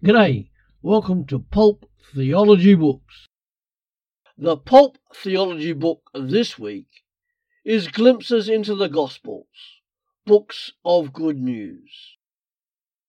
[0.00, 0.48] G'day,
[0.80, 3.26] welcome to Pulp Theology Books.
[4.36, 7.02] The Pulp Theology book this week
[7.64, 9.48] is Glimpses into the Gospels,
[10.24, 12.16] Books of Good News.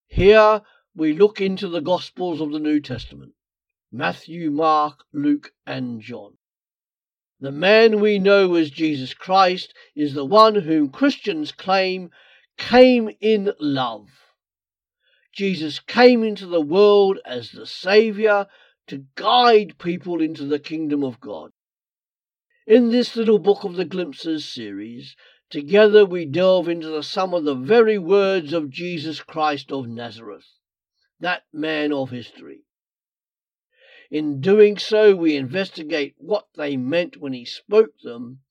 [0.08, 0.64] Here
[0.96, 3.34] we look into the Gospels of the New Testament
[3.92, 6.38] Matthew, Mark, Luke, and John.
[7.40, 12.10] The man we know as Jesus Christ is the one whom Christians claim
[12.58, 14.08] came in love
[15.40, 18.48] Jesus came into the world as the Saviour
[18.88, 21.54] to guide people into the kingdom of God.
[22.68, 25.16] In this little book of the Glimpses series,
[25.50, 30.58] together we delve into the, some of the very words of Jesus Christ of Nazareth,
[31.22, 32.66] that man of history.
[34.12, 38.42] In doing so, we investigate what they meant when he spoke them